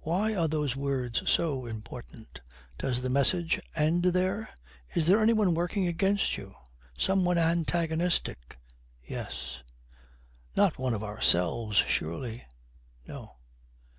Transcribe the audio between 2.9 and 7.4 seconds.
the message end there? Is any one working against you? Some one